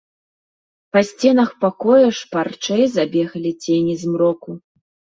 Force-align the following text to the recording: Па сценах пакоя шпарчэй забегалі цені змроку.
Па 0.95 0.99
сценах 1.09 1.49
пакоя 1.65 2.09
шпарчэй 2.21 2.85
забегалі 2.99 3.51
цені 3.63 3.93
змроку. 4.07 4.61